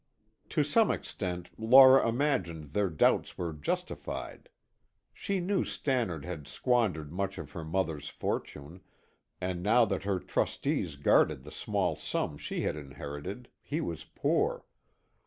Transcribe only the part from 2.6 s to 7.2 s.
their doubts were justified. She knew Stannard had squandered